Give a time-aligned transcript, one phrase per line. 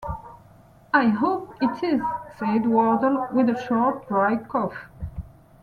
[0.95, 2.01] ‘I hope it is,’
[2.39, 4.87] said Wardle, with a short, dry cough.